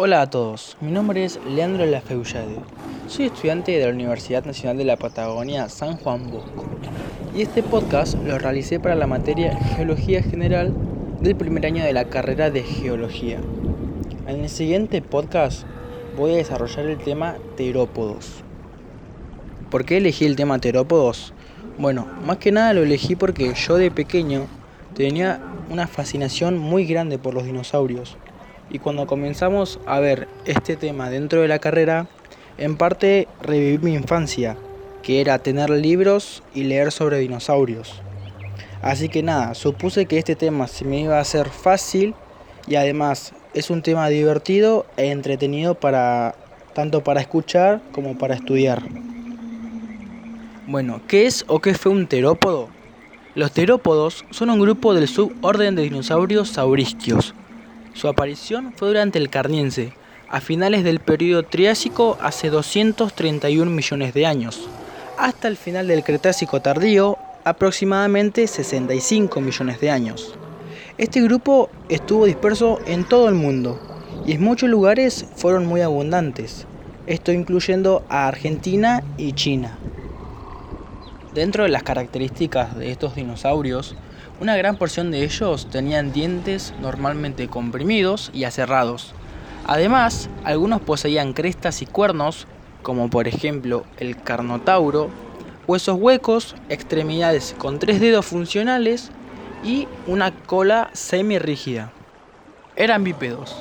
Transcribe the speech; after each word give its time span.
Hola 0.00 0.20
a 0.20 0.30
todos, 0.30 0.76
mi 0.80 0.92
nombre 0.92 1.24
es 1.24 1.40
Leandro 1.44 1.84
Lafeullade. 1.84 2.60
Soy 3.08 3.26
estudiante 3.26 3.72
de 3.72 3.84
la 3.84 3.92
Universidad 3.92 4.44
Nacional 4.44 4.78
de 4.78 4.84
la 4.84 4.96
Patagonia 4.96 5.68
San 5.68 5.96
Juan 5.96 6.30
Bosco 6.30 6.66
y 7.34 7.42
este 7.42 7.64
podcast 7.64 8.14
lo 8.24 8.38
realicé 8.38 8.78
para 8.78 8.94
la 8.94 9.08
materia 9.08 9.56
Geología 9.74 10.22
General 10.22 10.72
del 11.20 11.34
primer 11.34 11.66
año 11.66 11.82
de 11.82 11.92
la 11.92 12.04
carrera 12.04 12.48
de 12.48 12.62
Geología. 12.62 13.40
En 14.28 14.44
el 14.44 14.48
siguiente 14.48 15.02
podcast 15.02 15.64
voy 16.16 16.34
a 16.34 16.36
desarrollar 16.36 16.86
el 16.86 16.98
tema 16.98 17.34
terópodos. 17.56 18.44
¿Por 19.68 19.84
qué 19.84 19.96
elegí 19.96 20.26
el 20.26 20.36
tema 20.36 20.60
terópodos? 20.60 21.32
Bueno, 21.76 22.06
más 22.24 22.36
que 22.36 22.52
nada 22.52 22.72
lo 22.72 22.84
elegí 22.84 23.16
porque 23.16 23.52
yo 23.52 23.74
de 23.74 23.90
pequeño 23.90 24.46
tenía 24.94 25.40
una 25.68 25.88
fascinación 25.88 26.56
muy 26.56 26.86
grande 26.86 27.18
por 27.18 27.34
los 27.34 27.46
dinosaurios 27.46 28.16
y 28.70 28.78
cuando 28.78 29.06
comenzamos 29.06 29.80
a 29.86 29.98
ver 30.00 30.28
este 30.44 30.76
tema 30.76 31.10
dentro 31.10 31.42
de 31.42 31.48
la 31.48 31.58
carrera, 31.58 32.06
en 32.58 32.76
parte 32.76 33.28
reviví 33.40 33.78
mi 33.78 33.94
infancia, 33.94 34.56
que 35.02 35.20
era 35.20 35.38
tener 35.38 35.70
libros 35.70 36.42
y 36.54 36.64
leer 36.64 36.92
sobre 36.92 37.18
dinosaurios. 37.18 38.02
Así 38.82 39.08
que 39.08 39.22
nada, 39.22 39.54
supuse 39.54 40.06
que 40.06 40.18
este 40.18 40.36
tema 40.36 40.66
se 40.66 40.84
me 40.84 41.00
iba 41.00 41.18
a 41.18 41.22
hacer 41.22 41.48
fácil 41.48 42.14
y 42.66 42.76
además 42.76 43.32
es 43.54 43.70
un 43.70 43.82
tema 43.82 44.08
divertido 44.08 44.86
e 44.96 45.10
entretenido 45.10 45.74
para 45.74 46.34
tanto 46.74 47.02
para 47.02 47.20
escuchar 47.20 47.80
como 47.92 48.16
para 48.18 48.34
estudiar. 48.34 48.82
Bueno, 50.66 51.00
¿qué 51.08 51.26
es 51.26 51.44
o 51.48 51.60
qué 51.60 51.74
fue 51.74 51.90
un 51.90 52.06
terópodo? 52.06 52.68
Los 53.34 53.52
terópodos 53.52 54.24
son 54.30 54.50
un 54.50 54.60
grupo 54.60 54.94
del 54.94 55.08
suborden 55.08 55.74
de 55.74 55.82
dinosaurios 55.82 56.50
saurisquios, 56.50 57.34
su 57.98 58.06
aparición 58.06 58.72
fue 58.76 58.88
durante 58.88 59.18
el 59.18 59.28
Carniense, 59.28 59.92
a 60.28 60.40
finales 60.40 60.84
del 60.84 61.00
período 61.00 61.42
Triásico 61.42 62.16
hace 62.22 62.48
231 62.48 63.68
millones 63.68 64.14
de 64.14 64.24
años, 64.24 64.68
hasta 65.18 65.48
el 65.48 65.56
final 65.56 65.88
del 65.88 66.04
Cretácico 66.04 66.62
tardío, 66.62 67.18
aproximadamente 67.42 68.46
65 68.46 69.40
millones 69.40 69.80
de 69.80 69.90
años. 69.90 70.36
Este 70.96 71.20
grupo 71.22 71.70
estuvo 71.88 72.26
disperso 72.26 72.78
en 72.86 73.02
todo 73.02 73.28
el 73.28 73.34
mundo 73.34 73.80
y 74.24 74.32
en 74.32 74.44
muchos 74.44 74.68
lugares 74.68 75.26
fueron 75.34 75.66
muy 75.66 75.80
abundantes, 75.80 76.68
esto 77.08 77.32
incluyendo 77.32 78.04
a 78.08 78.28
Argentina 78.28 79.02
y 79.16 79.32
China. 79.32 79.76
Dentro 81.34 81.64
de 81.64 81.70
las 81.70 81.82
características 81.82 82.78
de 82.78 82.92
estos 82.92 83.16
dinosaurios, 83.16 83.96
una 84.40 84.56
gran 84.56 84.76
porción 84.76 85.10
de 85.10 85.24
ellos 85.24 85.68
tenían 85.70 86.12
dientes 86.12 86.72
normalmente 86.80 87.48
comprimidos 87.48 88.30
y 88.32 88.44
aserrados. 88.44 89.12
Además, 89.66 90.30
algunos 90.44 90.80
poseían 90.80 91.32
crestas 91.32 91.82
y 91.82 91.86
cuernos, 91.86 92.46
como 92.82 93.10
por 93.10 93.26
ejemplo 93.26 93.84
el 93.98 94.16
carnotauro, 94.16 95.10
huesos 95.66 95.98
huecos, 95.98 96.54
extremidades 96.68 97.54
con 97.58 97.78
tres 97.78 98.00
dedos 98.00 98.26
funcionales 98.26 99.10
y 99.64 99.88
una 100.06 100.32
cola 100.32 100.90
semi-rígida. 100.92 101.92
Eran 102.76 103.02
bípedos, 103.02 103.56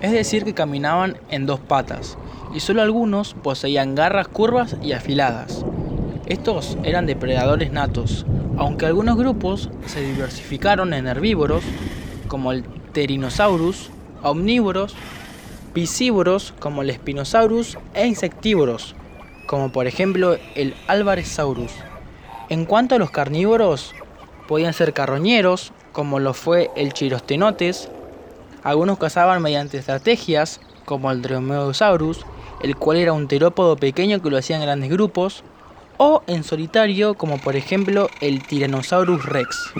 es 0.00 0.12
decir 0.12 0.44
que 0.44 0.54
caminaban 0.54 1.18
en 1.30 1.46
dos 1.46 1.58
patas, 1.58 2.16
y 2.54 2.60
solo 2.60 2.80
algunos 2.80 3.34
poseían 3.34 3.96
garras 3.96 4.28
curvas 4.28 4.76
y 4.80 4.92
afiladas. 4.92 5.64
Estos 6.26 6.78
eran 6.84 7.06
depredadores 7.06 7.72
natos, 7.72 8.24
aunque 8.56 8.86
algunos 8.86 9.16
grupos 9.16 9.70
se 9.86 10.00
diversificaron 10.02 10.94
en 10.94 11.06
herbívoros, 11.06 11.64
como 12.28 12.52
el 12.52 12.62
Pterinosaurus, 12.62 13.90
omnívoros, 14.22 14.94
piscívoros, 15.72 16.52
como 16.58 16.82
el 16.82 16.92
Spinosaurus, 16.92 17.78
e 17.94 18.06
insectívoros, 18.06 18.94
como 19.46 19.72
por 19.72 19.86
ejemplo 19.86 20.36
el 20.54 20.74
Alvarezsaurus. 20.86 21.72
En 22.48 22.66
cuanto 22.66 22.94
a 22.94 22.98
los 22.98 23.10
carnívoros, 23.10 23.92
podían 24.46 24.74
ser 24.74 24.92
carroñeros, 24.92 25.72
como 25.92 26.20
lo 26.20 26.34
fue 26.34 26.70
el 26.76 26.92
Chirostenotes, 26.92 27.88
algunos 28.62 28.98
cazaban 28.98 29.42
mediante 29.42 29.78
estrategias, 29.78 30.60
como 30.84 31.10
el 31.10 31.22
Dromaeosaurus, 31.22 32.24
el 32.62 32.76
cual 32.76 32.98
era 32.98 33.12
un 33.12 33.28
terópodo 33.28 33.76
pequeño 33.76 34.20
que 34.22 34.30
lo 34.30 34.38
hacía 34.38 34.56
en 34.56 34.62
grandes 34.62 34.90
grupos, 34.90 35.42
o 36.04 36.24
en 36.26 36.42
solitario 36.42 37.14
como 37.14 37.38
por 37.38 37.54
ejemplo 37.54 38.10
el 38.20 38.42
Tyrannosaurus 38.42 39.24
rex. 39.24 39.72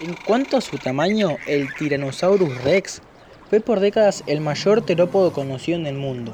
En 0.00 0.16
cuanto 0.26 0.56
a 0.56 0.60
su 0.60 0.78
tamaño, 0.78 1.36
el 1.46 1.72
Tyrannosaurus 1.74 2.64
rex 2.64 3.02
fue 3.48 3.60
por 3.60 3.78
décadas 3.78 4.24
el 4.26 4.40
mayor 4.40 4.82
terópodo 4.82 5.32
conocido 5.32 5.78
en 5.78 5.86
el 5.86 5.94
mundo. 5.94 6.32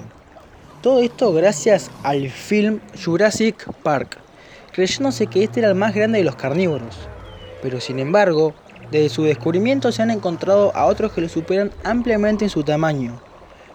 Todo 0.81 1.03
esto 1.03 1.34
gracias 1.34 1.91
al 2.03 2.31
film 2.31 2.81
Jurassic 3.05 3.71
Park, 3.82 4.16
creyéndose 4.72 5.27
que 5.27 5.44
este 5.44 5.61
era 5.61 5.69
el 5.69 5.75
más 5.75 5.94
grande 5.94 6.21
de 6.21 6.25
los 6.25 6.37
carnívoros. 6.37 6.97
Pero 7.61 7.78
sin 7.78 7.99
embargo, 7.99 8.55
desde 8.91 9.11
su 9.11 9.25
descubrimiento 9.25 9.93
se 9.93 10.00
han 10.00 10.11
encontrado 10.11 10.75
a 10.75 10.87
otros 10.87 11.12
que 11.12 11.21
lo 11.21 11.28
superan 11.28 11.72
ampliamente 11.84 12.47
en 12.47 12.50
su 12.50 12.62
tamaño, 12.62 13.21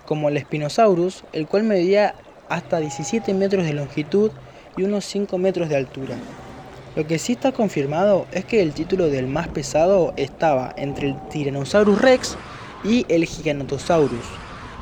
como 0.08 0.28
el 0.28 0.40
Spinosaurus, 0.40 1.24
el 1.34 1.46
cual 1.46 1.66
medía 1.66 2.16
hasta 2.50 2.80
17 2.80 3.32
metros 3.36 3.64
de 3.64 3.74
longitud 3.74 4.32
y 4.78 4.84
unos 4.84 5.06
5 5.06 5.38
metros 5.38 5.68
de 5.70 5.76
altura. 5.76 6.16
Lo 6.96 7.06
que 7.06 7.20
sí 7.20 7.34
está 7.34 7.52
confirmado 7.52 8.26
es 8.32 8.46
que 8.46 8.62
el 8.62 8.74
título 8.74 9.08
del 9.08 9.28
más 9.28 9.48
pesado 9.48 10.14
estaba 10.18 10.74
entre 10.78 11.10
el 11.10 11.30
Tyrannosaurus 11.30 12.02
rex 12.02 12.38
y 12.84 13.06
el 13.10 13.26
Giganotosaurus, 13.26 14.26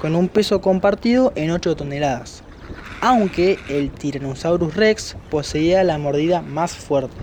con 0.02 0.16
un 0.16 0.30
peso 0.30 0.62
compartido 0.62 1.34
en 1.36 1.52
8 1.52 1.76
toneladas, 1.76 2.44
aunque 3.02 3.60
el 3.70 3.92
Tyrannosaurus 3.92 4.76
rex 4.76 5.18
poseía 5.30 5.84
la 5.84 5.98
mordida 5.98 6.42
más 6.42 6.74
fuerte. 6.74 7.16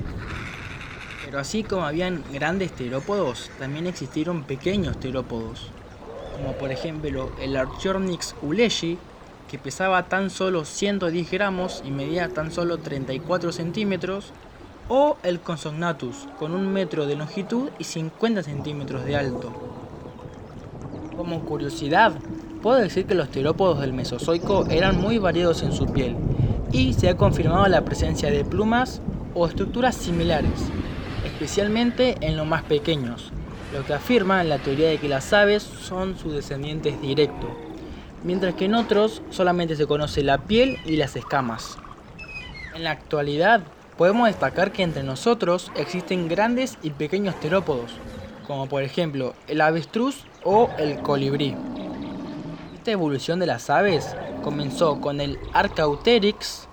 Pero 1.25 1.39
así 1.39 1.63
como 1.63 1.87
habían 1.87 2.23
grandes 2.31 2.73
terópodos, 2.73 3.51
también 3.59 3.87
existieron 3.87 4.45
pequeños 4.45 5.01
terópodos, 5.01 5.71
como 6.37 6.53
por 6.53 6.71
ejemplo 6.71 7.33
el 7.41 7.57
Archornix 7.57 8.35
uleshi, 8.43 8.99
que 9.53 9.59
pesaba 9.59 10.05
tan 10.05 10.31
solo 10.31 10.65
110 10.65 11.31
gramos 11.31 11.83
y 11.87 11.91
medía 11.91 12.31
tan 12.31 12.51
solo 12.51 12.79
34 12.79 13.53
centímetros, 13.53 14.33
o 14.89 15.19
el 15.23 15.41
Consognatus, 15.41 16.27
con 16.39 16.55
un 16.55 16.73
metro 16.73 17.05
de 17.05 17.17
longitud 17.17 17.69
y 17.79 17.85
50 17.85 18.45
centímetros 18.45 19.05
de 19.05 19.15
alto. 19.15 19.53
Como 21.19 21.45
curiosidad, 21.45 22.15
puedo 22.63 22.79
decir 22.79 23.05
que 23.05 23.15
los 23.15 23.29
terópodos 23.29 23.81
del 23.81 23.93
Mesozoico 23.93 24.65
eran 24.71 24.99
muy 24.99 25.19
variados 25.19 25.63
en 25.63 25.73
su 25.73 25.85
piel, 25.85 26.17
y 26.73 26.95
se 26.95 27.11
ha 27.11 27.19
confirmado 27.19 27.69
la 27.69 27.85
presencia 27.85 28.31
de 28.31 28.47
plumas 28.47 29.03
o 29.35 29.47
estructuras 29.47 29.95
similares, 29.95 30.71
especialmente 31.27 32.17
en 32.23 32.39
los 32.39 32.47
más 32.47 32.63
pequeños, 32.63 33.33
lo 33.75 33.85
que 33.85 33.93
afirma 33.93 34.45
la 34.45 34.57
teoría 34.57 34.89
de 34.89 34.97
que 34.97 35.11
las 35.11 35.31
aves 35.35 35.63
son 35.63 36.17
sus 36.17 36.33
descendientes 36.33 36.99
directos 37.03 37.51
mientras 38.25 38.55
que 38.55 38.67
en 38.67 38.75
otros 38.75 39.23
solamente 39.31 39.77
se 39.77 39.87
conoce 39.87 40.23
la 40.23 40.39
piel 40.39 40.79
y 40.85 40.97
las 40.97 41.17
escamas. 41.17 41.79
En 42.75 42.85
la 42.85 42.93
actualidad, 42.93 43.63
podemos 43.97 44.27
destacar 44.27 44.73
que 44.73 44.83
entre 44.83 45.03
nosotros 45.03 45.71
existen 45.75 46.29
grandes 46.29 46.79
y 46.83 46.91
pequeños 46.91 47.39
terópodos, 47.41 47.93
como 48.47 48.67
por 48.67 48.83
ejemplo 48.83 49.35
el 49.49 49.61
avestruz 49.61 50.25
o 50.45 50.71
el 50.79 51.01
colibrí. 51.01 51.55
Esta 52.75 52.91
evolución 52.91 53.39
de 53.39 53.47
las 53.47 53.71
aves 53.71 54.17
comenzó 54.43 55.01
con 55.01 55.21
el 55.21 55.39
Arcauterix, 55.53 56.67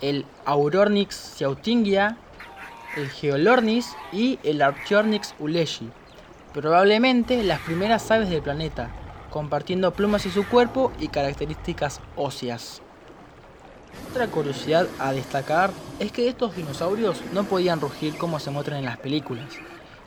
el 0.00 0.24
Aurornix 0.44 1.14
siautingia, 1.14 2.16
el 2.96 3.08
Geolornis 3.10 3.94
y 4.12 4.38
el 4.42 4.62
Archiornix 4.62 5.34
uleshi, 5.38 5.90
probablemente 6.52 7.42
las 7.44 7.60
primeras 7.60 8.10
aves 8.10 8.30
del 8.30 8.42
planeta, 8.42 8.90
compartiendo 9.36 9.92
plumas 9.92 10.24
en 10.24 10.32
su 10.32 10.48
cuerpo 10.48 10.92
y 10.98 11.08
características 11.08 12.00
óseas. 12.16 12.80
Otra 14.10 14.28
curiosidad 14.28 14.86
a 14.98 15.12
destacar 15.12 15.72
es 15.98 16.10
que 16.10 16.26
estos 16.26 16.56
dinosaurios 16.56 17.20
no 17.34 17.44
podían 17.44 17.82
rugir 17.82 18.16
como 18.16 18.40
se 18.40 18.50
muestran 18.50 18.78
en 18.78 18.86
las 18.86 18.96
películas, 18.96 19.44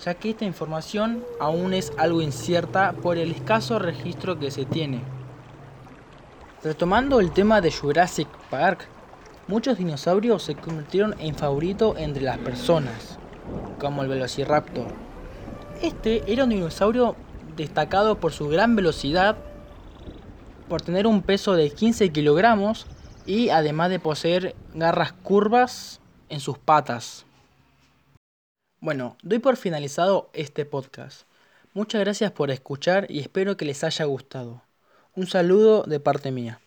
ya 0.04 0.16
que 0.16 0.32
esta 0.32 0.46
información 0.46 1.24
aún 1.40 1.76
es 1.76 1.94
algo 2.00 2.24
incierta 2.24 2.94
por 2.94 3.20
el 3.20 3.30
escaso 3.30 3.78
registro 3.78 4.40
que 4.40 4.50
se 4.50 4.66
tiene. 4.66 5.04
Retomando 6.64 7.20
el 7.20 7.30
tema 7.30 7.62
de 7.62 7.72
Jurassic 7.72 8.28
Park, 8.50 8.88
muchos 9.48 9.78
dinosaurios 9.78 10.42
se 10.42 10.56
convirtieron 10.56 11.14
en 11.20 11.36
favorito 11.36 11.94
entre 11.98 12.24
las 12.24 12.40
personas, 12.40 13.20
como 13.80 14.02
el 14.02 14.08
Velociraptor. 14.08 14.88
Este 15.84 16.24
era 16.26 16.46
un 16.46 16.50
dinosaurio 16.50 17.16
destacado 17.60 18.20
por 18.20 18.32
su 18.32 18.48
gran 18.48 18.76
velocidad, 18.76 19.38
por 20.70 20.82
tener 20.82 21.06
un 21.06 21.22
peso 21.22 21.54
de 21.54 21.70
15 21.70 22.10
kilogramos 22.12 22.88
y 23.26 23.50
además 23.50 23.90
de 23.90 24.00
poseer 24.00 24.56
garras 24.74 25.12
curvas 25.12 26.00
en 26.30 26.40
sus 26.40 26.58
patas. 26.58 27.26
Bueno, 28.80 29.18
doy 29.24 29.40
por 29.40 29.58
finalizado 29.58 30.30
este 30.34 30.66
podcast. 30.66 31.24
Muchas 31.74 32.02
gracias 32.02 32.32
por 32.32 32.50
escuchar 32.50 33.08
y 33.10 33.20
espero 33.20 33.58
que 33.58 33.66
les 33.66 33.84
haya 33.84 34.06
gustado. 34.06 34.64
Un 35.14 35.28
saludo 35.28 35.84
de 35.84 36.00
parte 36.00 36.32
mía. 36.32 36.62